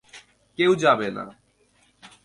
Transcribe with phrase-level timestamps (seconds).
[0.59, 1.25] কেউ যাবে না।